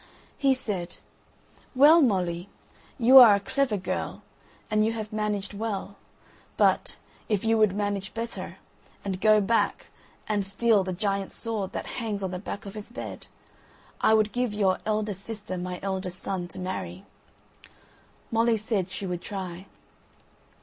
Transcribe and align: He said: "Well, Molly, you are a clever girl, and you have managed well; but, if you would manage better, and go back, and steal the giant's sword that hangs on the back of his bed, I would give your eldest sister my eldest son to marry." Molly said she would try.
He 0.39 0.55
said: 0.55 0.97
"Well, 1.75 2.01
Molly, 2.01 2.49
you 2.97 3.19
are 3.19 3.35
a 3.35 3.39
clever 3.39 3.77
girl, 3.77 4.23
and 4.71 4.83
you 4.83 4.93
have 4.93 5.13
managed 5.13 5.53
well; 5.53 5.95
but, 6.57 6.95
if 7.29 7.45
you 7.45 7.55
would 7.59 7.75
manage 7.75 8.15
better, 8.15 8.57
and 9.05 9.21
go 9.21 9.39
back, 9.39 9.91
and 10.27 10.43
steal 10.43 10.83
the 10.83 10.91
giant's 10.91 11.35
sword 11.35 11.73
that 11.73 11.85
hangs 12.01 12.23
on 12.23 12.31
the 12.31 12.39
back 12.39 12.65
of 12.65 12.73
his 12.73 12.91
bed, 12.91 13.27
I 14.01 14.15
would 14.15 14.31
give 14.31 14.55
your 14.55 14.79
eldest 14.87 15.23
sister 15.23 15.55
my 15.55 15.79
eldest 15.83 16.19
son 16.19 16.47
to 16.47 16.57
marry." 16.57 17.05
Molly 18.31 18.57
said 18.57 18.89
she 18.89 19.05
would 19.05 19.21
try. 19.21 19.67